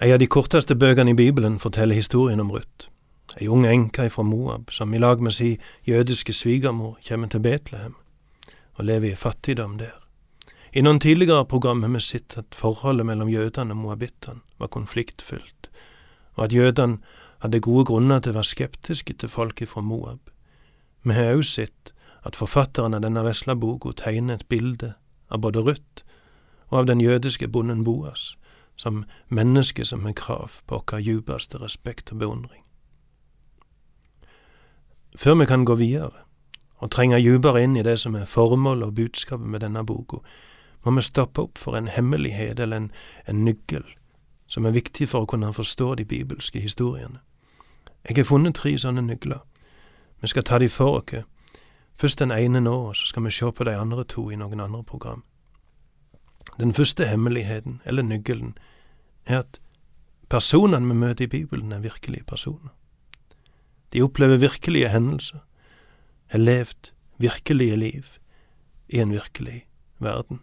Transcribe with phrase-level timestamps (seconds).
[0.00, 2.86] Ei av de korteste bøkene i Bibelen forteller historien om Ruth,
[3.36, 7.98] ei ung enke fra Moab som i lag med si jødiske svigermor kommer til Betlehem
[8.78, 9.98] og lever i fattigdom der.
[10.72, 15.68] I noen tidligere program har vi sett at forholdet mellom jødene og moabittene var konfliktfylt,
[16.34, 16.96] og at jødene
[17.44, 20.32] hadde gode grunner til å være skeptiske til folket fra Moab.
[21.04, 21.92] Vi har òg sett
[22.24, 24.94] at forfatteren av denne vesle boka tegner et bilde
[25.28, 26.08] av både Ruth
[26.70, 28.38] og av den jødiske bonden Boas,
[28.80, 32.62] som menneske som har krav på vår djupeste respekt og beundring.
[35.16, 36.24] Før vi kan gå videre
[36.80, 40.22] og trenge djupere inn i det som er formålet og budskapet med denne boka,
[40.84, 42.92] må vi stoppe opp for en hemmelighet eller en,
[43.28, 43.84] en nøkkel
[44.48, 47.20] som er viktig for å kunne forstå de bibelske historiene.
[48.08, 49.44] Jeg har funnet tre sånne nøkler.
[50.22, 51.26] Vi skal ta de for oss.
[52.00, 54.60] Først den ene nå, og så skal vi se på de andre to i noen
[54.60, 55.22] andre program.
[56.60, 58.58] Den første hemmeligheten, eller nøkkelen,
[59.26, 59.60] er at
[60.28, 62.74] personene vi møter i Bibelen, er virkelige personer.
[63.92, 65.38] De opplever virkelige hendelser,
[66.26, 68.04] har levd virkelige liv
[68.88, 69.66] i en virkelig
[69.98, 70.40] verden.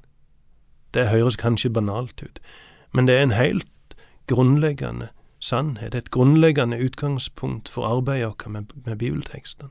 [0.94, 2.40] Det høres kanskje banalt ut,
[2.94, 3.96] men det er en helt
[4.28, 5.08] grunnleggende
[5.40, 9.70] sannhet, et grunnleggende utgangspunkt for arbeidet vårt med, med bibeltekstene.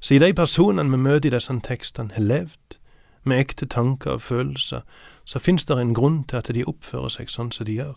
[0.00, 2.78] Siden de personene vi møter i disse tekstene, har levd
[3.24, 4.80] med ekte tanker og følelser,
[5.32, 7.96] så fins det en grunn til at de oppfører seg sånn som de gjør,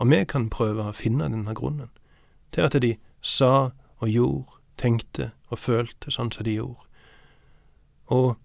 [0.00, 1.90] og vi kan prøve å finne denne grunnen,
[2.56, 6.88] til at de sa og gjorde, tenkte og følte sånn som de gjorde.
[8.08, 8.40] Og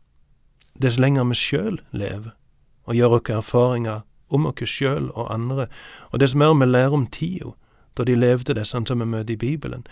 [0.75, 2.35] dess lenger vi sjøl lever,
[2.83, 5.69] og gjør oss erfaringer om oss sjøl og andre,
[6.11, 7.55] og dess mer vi lærer om tida
[7.95, 9.87] da de levde det sånn som vi møter i Bibelen,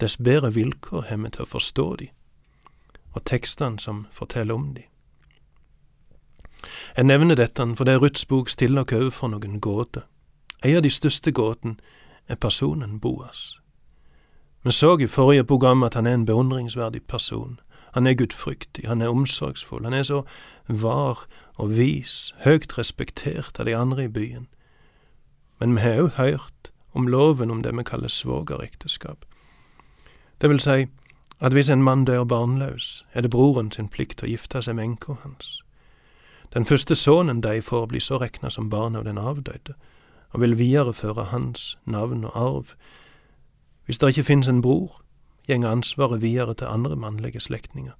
[0.00, 2.08] dess bedre vilkår har vi til å forstå de,
[3.12, 4.88] og tekstene som forteller om de.
[6.96, 10.06] Jeg nevner dette fordi Ruths bok stiller oss overfor noen gåter.
[10.64, 11.76] En av de største gåtene
[12.28, 13.60] er personen Boas.
[14.64, 17.60] Vi så i forrige program at han er en beundringsverdig person.
[17.92, 20.22] Han er gudfryktig, han er omsorgsfull, han er så
[20.68, 24.48] var og vis, høyt respektert av de andre i byen.
[25.60, 29.24] Men vi har òg hørt om loven om det vi kaller svogerekteskap.
[30.40, 30.88] Det vil si
[31.40, 34.84] at hvis en mann dør barnløs, er det broren sin plikt å gifte seg med
[34.84, 35.60] enka hans.
[36.54, 39.74] Den første sønnen får, blir så rekna som barn av den avdøde,
[40.30, 42.66] og vil videreføre hans navn og arv.
[43.86, 45.02] Hvis det ikke finnes en bror,
[45.48, 47.92] gjenger ansvaret videre til andre mannlige slektninger.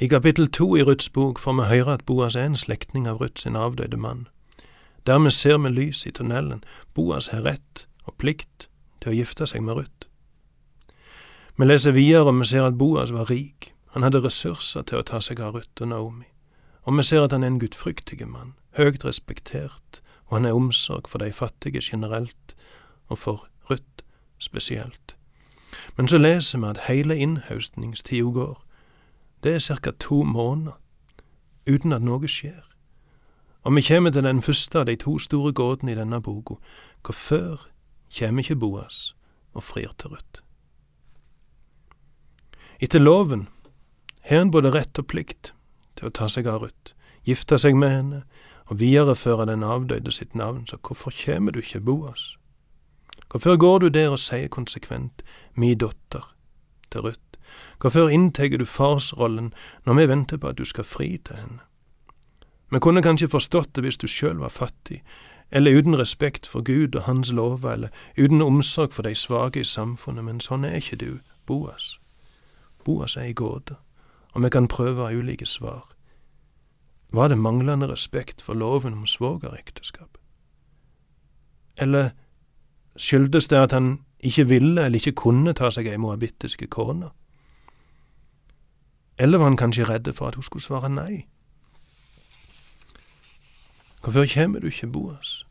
[0.00, 3.20] I kapittel to i Ruths bok får vi høre at Boas er en slektning av
[3.20, 4.28] Ruth sin avdøde mann.
[5.06, 6.64] Dermed ser vi lys i tunnelen.
[6.94, 8.68] Boas har rett og plikt
[9.00, 10.08] til å gifte seg med Ruth.
[11.56, 13.74] Vi leser videre og vi ser at Boas var rik.
[13.92, 16.30] Han hadde ressurser til å ta seg av Ruth og Naomi.
[16.82, 21.08] Og vi ser at han er en gudfryktig mann, høyt respektert, og han er omsorg
[21.08, 22.56] for de fattige generelt,
[23.08, 24.04] og for Ruth
[24.38, 25.16] spesielt.
[25.96, 28.64] Men så leser vi at hele innhøstningstida går.
[29.42, 29.90] Det er ca.
[29.90, 30.72] to måneder,
[31.68, 32.64] uten at noe skjer.
[33.62, 36.54] Og vi kommer til den første av de to store gåtene i denne boka,
[37.04, 37.66] hvor før
[38.18, 39.14] kommer ikke Boas
[39.52, 40.42] og frir til Ruth.
[42.80, 43.48] Etter loven
[44.20, 45.52] har en både rett og plikt
[46.00, 46.94] til å ta seg av Ruth,
[47.28, 48.20] gifte seg med henne
[48.70, 52.36] og videreføre den avdøde sitt navn, så hvorfor kjem du ikke, Boas?
[53.30, 55.22] Hvorfor går du der og sier konsekvent
[55.54, 56.24] mi dotter
[56.90, 57.26] til Ruth?
[57.80, 59.52] Hvorfor inntar du farsrollen
[59.84, 61.60] når vi venter på at du skal fri til henne?
[62.70, 65.02] Vi kunne kanskje forstått det hvis du sjøl var fattig,
[65.50, 69.66] eller uten respekt for Gud og Hans lover, eller uten omsorg for de svake i
[69.66, 71.98] samfunnet, men sånn er ikke du, Boas.
[72.86, 73.76] Boas er ei gåte
[74.32, 75.86] og vi kan prøve ulike svar.
[77.12, 80.18] Var det manglende respekt for loven om svogerekteskap?
[81.76, 82.10] Eller
[82.96, 87.10] skyldtes det at han ikke ville eller ikke kunne ta seg ei moabittiske kone?
[89.18, 91.26] Eller var han kanskje redd for at hun skulle svare nei?
[94.02, 95.44] Hvorfor kommer du ikke, Boas?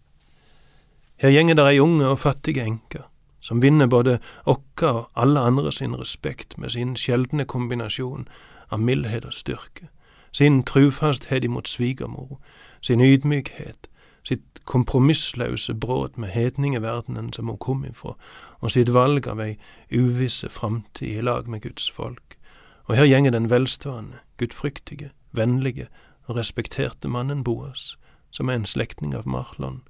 [1.18, 3.04] Her gjenger det ei unge og fattig enke,
[3.40, 8.28] som vinner både okka og alle andre sin respekt med sin sjeldne kombinasjon
[8.72, 9.90] av mildhet og styrke,
[10.32, 12.40] sin trufasthet imot svigermor,
[12.82, 13.88] sin ydmykhet,
[14.24, 18.14] sitt kompromissløse brudd med hedningeverdenen som hun kom ifra,
[18.60, 19.56] og sitt valg av ei
[19.92, 22.38] uvisse framtid i lag med Guds folk.
[22.86, 25.88] Og her gjenger den velstående, gudfryktige, vennlige
[26.28, 27.98] og respekterte mannen Boas,
[28.32, 29.82] som er en slektning av Marlon,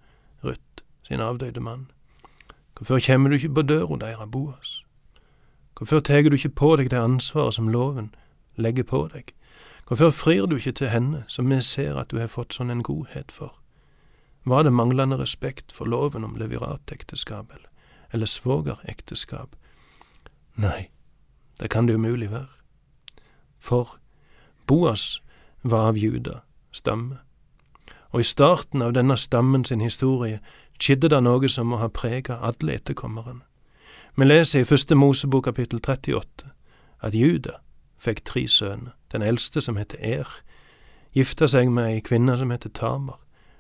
[0.44, 1.90] Ruth, sin avdøde mann.
[2.78, 4.84] Hvorfor kommer du ikke på døra deres, Boas?
[5.78, 8.14] Hvorfor tar du ikke på deg det ansvaret som loven
[8.60, 9.34] legger på deg?
[9.88, 12.84] Hvorfor frir du ikke til henne, som vi ser at du har fått sånn en
[12.84, 13.56] godhet for?
[14.46, 17.70] Var det manglende respekt for loven om leviratekteskap eller,
[18.14, 19.56] eller svogerekteskap?
[20.56, 20.90] Nei,
[21.60, 22.54] det kan det umulig være.
[23.60, 23.98] For
[24.68, 25.22] Boas
[25.62, 26.42] var av juda
[26.72, 27.18] stamme,
[28.12, 30.40] og i starten av denne stammen sin historie
[30.80, 33.42] skjedde det noe som må ha prega alle etterkommerne.
[34.16, 36.50] Vi leser i første Mosebok kapittel 38
[37.02, 37.60] at Juda
[38.00, 38.96] fikk tre sønner.
[39.12, 40.28] Den eldste, som heter Er,
[41.14, 43.20] gifta seg med ei kvinne som heter Tamar,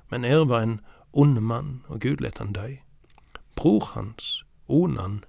[0.09, 0.79] men Er var en
[1.13, 2.75] ond mann, og Gud let han dø.
[3.55, 5.23] Bror hans, Onan,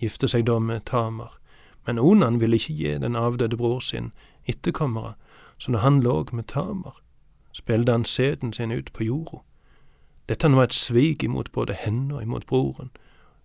[0.00, 1.38] gifte seg da med Tamar,
[1.86, 4.12] men Onan ville ikke gi den avdøde bror sin
[4.46, 5.14] etterkommere,
[5.58, 7.00] så når han lå med Tamar,
[7.52, 9.42] spilte han sæden sin ut på jorda.
[10.28, 12.90] Dette var et svik imot både henne og imot broren,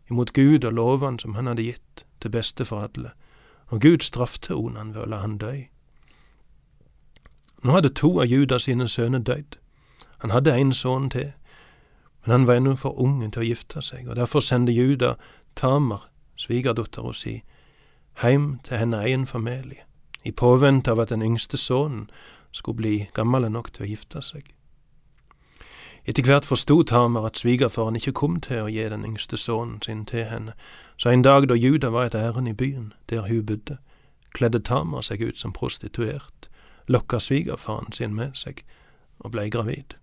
[0.09, 3.12] imot Gud og lovene som han hadde gitt, til beste for alle,
[3.68, 5.54] og Gud straffte Onan ved å la han dø.
[7.63, 9.57] Nå hadde to av Judas sine sønner dødd.
[10.24, 11.31] Han hadde en sønn til,
[12.24, 15.15] men han var ennå for ung til å gifte seg, og derfor sendte Juda
[15.56, 17.42] Tamar, svigerdattera si,
[18.24, 19.83] heim til henne egen familie,
[20.24, 22.09] i påvente av at den yngste sønnen
[22.51, 24.54] skulle bli gammel nok til å gifte seg.
[26.06, 30.04] Etter hvert forsto Tamar at svigerfaren ikke kom til å gi den yngste sønnen sin
[30.06, 30.52] til henne,
[31.00, 33.78] så en dag da Juda var et ærend i byen, der hun bodde,
[34.36, 36.50] kledde Tamar seg ut som prostituert,
[36.88, 38.66] lokka svigerfaren sin med seg
[39.20, 39.96] og blei gravid.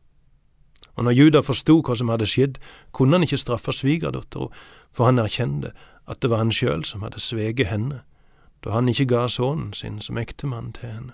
[0.97, 2.57] Og når Juda forsto hva som hadde skjedd,
[2.93, 4.49] kunne han ikke straffe svigerdattera,
[4.93, 5.75] for han erkjente
[6.09, 8.01] at det var han sjøl som hadde sveget henne,
[8.65, 11.13] da han ikke ga sønnen sin som ektemann til henne.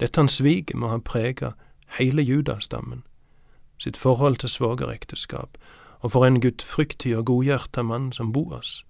[0.00, 1.52] Dette han sviget må ha prega
[1.98, 3.04] hele judastammen,
[3.78, 5.58] sitt forhold til svogerekteskap,
[6.00, 8.84] og for en gudfryktig og godhjerta mann som Boas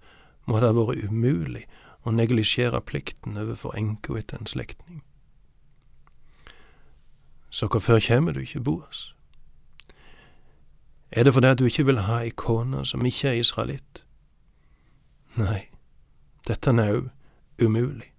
[0.45, 1.65] må det ha vært umulig
[2.05, 5.01] å neglisjere plikten overfor enka etter en slektning.
[7.49, 9.15] Så hvorfor kjem du ikke, Boas?
[11.11, 14.03] Er det fordi at du ikke vil ha ei kone som ikke er israelitt?
[15.39, 15.69] Nei,
[16.47, 17.07] dette er òg
[17.63, 18.11] umulig.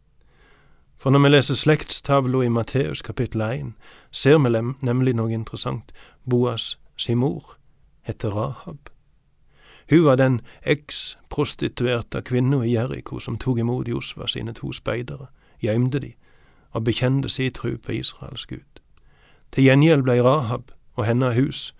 [1.07, 3.69] For når vi leser slektstavla i Matteus kapittel 1,
[4.11, 4.51] ser vi
[4.83, 5.93] nemlig noe interessant.
[6.31, 7.53] Boas si mor
[8.03, 8.91] heter Rahab.
[9.91, 15.29] Hun var den eks-prostituerte kvinna i Jeriko som tok imot Josva sine to speidere,
[15.63, 16.13] gjemte de
[16.73, 18.83] og bekjente si tru på Israels Gud.
[19.53, 21.75] Til gjengjeld blei Rahab og hennes hus,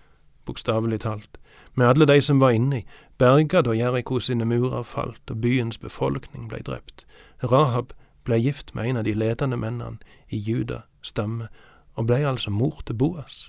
[0.45, 1.37] bokstavelig talt,
[1.75, 2.85] med alle de som var inni,
[3.17, 7.03] berga da Jeriko sine murer falt og byens befolkning blei drept.
[7.43, 7.91] Rahab
[8.27, 9.97] blei gift med en av de ledende mennene
[10.29, 11.47] i Juda stamme,
[11.95, 13.47] og blei altså mor til Boas.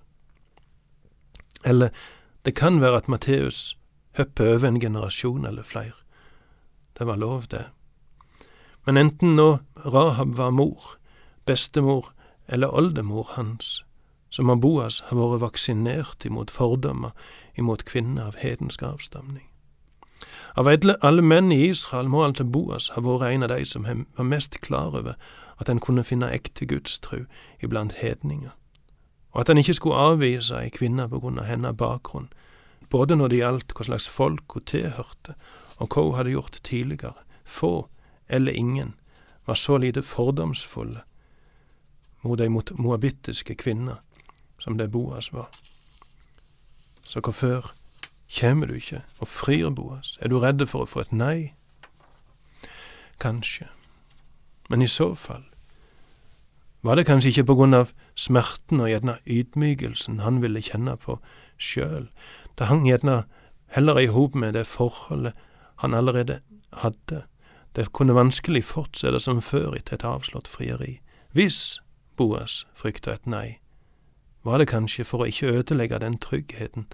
[1.64, 1.90] Eller
[2.46, 3.76] det kan være at Matteus
[4.16, 5.98] hopper over en generasjon eller flere.
[6.98, 7.66] Det var lov, det.
[8.86, 10.96] Men enten nå Rahab var mor,
[11.44, 12.12] bestemor
[12.48, 13.84] eller oldemor hans,
[14.30, 17.12] så må Boas ha vært vaksinert imot fordommer
[17.58, 19.47] imot kvinner av hedensk avstamning.
[20.58, 24.26] Av alle menn i Israel må altså Boas ha vært en av de som var
[24.26, 25.14] mest klar over
[25.62, 27.28] at en kunne finne ekte gudstru
[27.62, 28.50] iblant hedninger,
[29.30, 32.26] og at en ikke skulle avvise ei kvinne på grunn av hennes bakgrunn,
[32.90, 35.38] både når det gjaldt hva slags folk hun tilhørte,
[35.78, 37.22] og hva hun hadde gjort tidligere.
[37.44, 37.86] Få,
[38.26, 38.96] eller ingen,
[39.46, 41.04] var så lite fordomsfulle
[42.26, 44.02] mot de moabittiske kvinner
[44.58, 45.46] som det Boas var.
[47.06, 47.70] Så hvorfor
[48.28, 50.16] kjem du ikke og frir Boas?
[50.20, 51.54] Er du redd for å få et nei?
[53.18, 53.68] Kanskje.
[54.68, 55.44] Men i så fall
[56.86, 61.16] var det kanskje ikke på grunn av smerten og gjerne ydmykelsen han ville kjenne på
[61.58, 62.06] sjøl,
[62.54, 63.24] det hang gjerne
[63.74, 65.34] heller i hop med det forholdet
[65.82, 66.40] han allerede
[66.72, 67.24] hadde.
[67.74, 71.00] Det kunne vanskelig fortsette som før etter et avslått frieri.
[71.34, 71.80] Hvis
[72.16, 73.58] Boas frykta et nei,
[74.42, 76.88] var det kanskje for å ikke ødelegge den tryggheten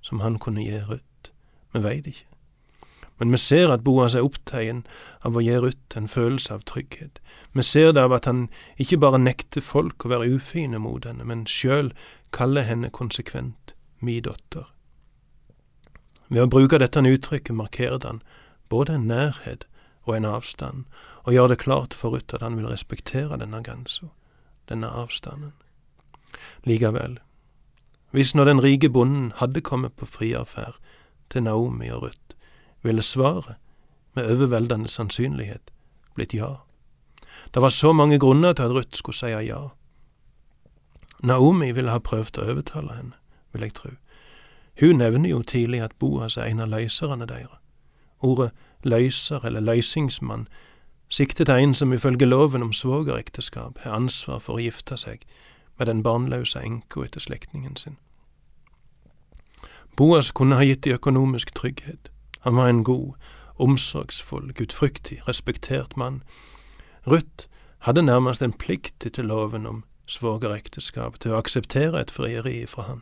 [0.00, 1.32] som han kunne gi Ruth.
[1.72, 2.26] Vi veit ikke.
[3.20, 4.86] Men vi ser at Boas er opptatt
[5.28, 7.20] av å gi Ruth en følelse av trygghet.
[7.52, 8.46] Vi ser det av at han
[8.80, 11.92] ikke bare nekter folk å være ufine mot henne, men sjøl
[12.32, 14.70] kaller henne konsekvent mi datter.
[16.30, 18.22] Ved å bruke dette uttrykket markerer han
[18.72, 19.66] både en nærhet
[20.06, 20.84] og en avstand,
[21.28, 24.08] og gjør det klart for Ruth at han vil respektere denne grensa,
[24.70, 25.52] denne avstanden.
[26.64, 27.18] Likevel,
[28.10, 30.78] hvis når den rike bonden hadde kommet på friaffær
[31.30, 32.36] til Naomi og Ruth,
[32.82, 33.54] ville svaret
[34.14, 35.70] med overveldende sannsynlighet
[36.14, 36.54] blitt ja.
[37.54, 39.68] Det var så mange grunner til at Ruth skulle si ja.
[41.22, 43.14] Naomi ville ha prøvd å overtale henne,
[43.52, 43.90] vil jeg tro.
[44.80, 47.58] Hun nevner jo tidlig at Boas er en av løserne deres.
[48.20, 48.50] Ordet
[48.84, 50.48] løser eller løysingsmann
[51.08, 55.24] sikter til en som ifølge loven om svogerekteskap har ansvar for å gifte seg
[55.80, 57.96] med den barnløse enka etter slektningen sin.
[59.96, 62.10] Boas kunne ha gitt de økonomisk trygghet.
[62.40, 63.14] Han var en god,
[63.56, 66.22] omsorgsfull, gudfryktig, respektert mann.
[67.06, 67.48] Ruth
[67.88, 73.00] hadde nærmest en plikt til loven om svogerekteskap, til å akseptere et frieri fra han.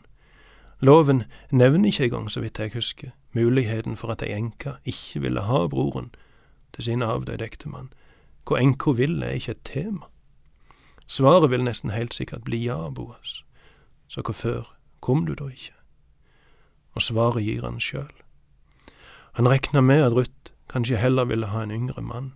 [0.80, 5.42] Loven nevner ikke engang, så vidt jeg husker, muligheten for at ei enke ikke ville
[5.50, 6.12] ha broren
[6.74, 7.90] til sin avdøde ektemann.
[8.46, 10.06] Hvor enka vil, er ikke et tema.
[11.08, 13.42] Svaret vil nesten helt sikkert bli ja, Boas.
[14.08, 15.72] Så hvorfor kom du da ikke?
[16.92, 18.12] Og svaret gir han sjøl.
[19.32, 22.32] Han rekna med at Ruth kanskje heller ville ha en yngre mann.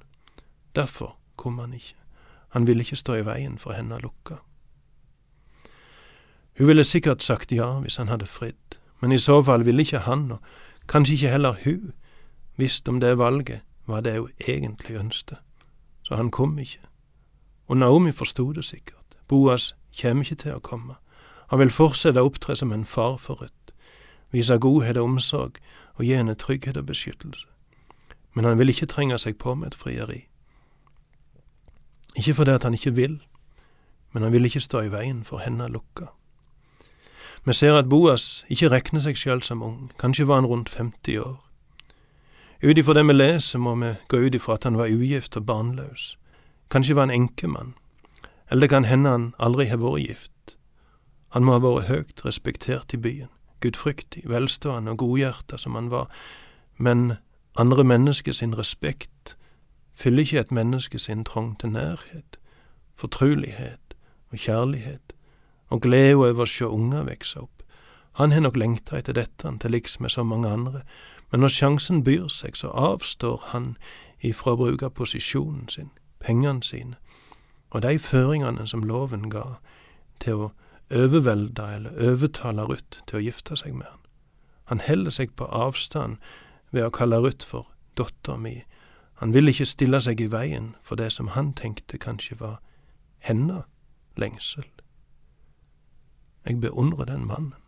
[0.75, 1.99] Derfor kom han ikke.
[2.49, 4.41] Han ville ikke stå i veien for henne lukka.
[6.59, 10.05] Hun ville sikkert sagt ja hvis han hadde fridd, men i så fall ville ikke
[10.07, 10.41] han, og
[10.89, 11.93] kanskje ikke heller hun,
[12.57, 15.39] visst om det valget var det hun egentlig ønsket.
[16.03, 16.81] Så han kom ikke.
[17.73, 19.17] Og Naomi forsto det sikkert.
[19.29, 20.99] Boas kjem ikke til å komme.
[21.49, 23.73] Han vil fortsette å opptre som en far for Ruth,
[24.29, 25.57] vise godhet og omsorg
[25.97, 27.49] og gi henne trygghet og beskyttelse.
[28.37, 30.21] Men han vil ikke trenge seg på med et frieri.
[32.13, 33.19] Ikke fordi at han ikke vil,
[34.13, 36.13] men han vil ikke stå i veien for henda lukka.
[37.49, 41.25] Vi ser at Boas ikke regner seg sjøl som ung, kanskje var han rundt 50
[41.25, 41.39] år.
[42.63, 45.49] Ut ifra det vi leser, må vi gå ut ifra at han var ugift og
[45.49, 46.19] barnløs.
[46.73, 47.75] Kanskje var han enkemann,
[48.51, 50.57] eller det kan hende han aldri har vært gift.
[51.37, 53.29] Han må ha vært høyt respektert i byen,
[53.61, 56.09] gudfryktig, velstående og godhjerta som han var,
[56.77, 57.19] men
[57.61, 59.37] andre mennesker sin respekt
[59.93, 62.39] fyller ikke et menneske sin trang til nærhet,
[62.97, 63.95] fortrulighet
[64.33, 65.13] og kjærlighet
[65.69, 67.63] og glede over å sjå unger vekse opp.
[68.21, 70.83] Han har nok lengta etter dette til liks med så mange andre,
[71.31, 73.77] men når sjansen byr seg, så avstår han
[74.21, 76.97] ifra å bruke posisjonen sin, pengene sine,
[77.71, 79.59] og de føringene som loven ga,
[80.21, 80.51] til å
[80.93, 84.03] overvelde eller overtale Ruth til å gifte seg med han.
[84.71, 86.19] Han holder seg på avstand
[86.71, 87.67] ved å kalle Ruth for
[87.99, 88.63] dotter mi.
[89.21, 92.61] Han vil ikke stille seg i veien for det som han tenkte kanskje var
[93.25, 93.63] henne
[94.17, 94.67] lengsel.
[96.47, 97.62] Jeg beundrer den mannen.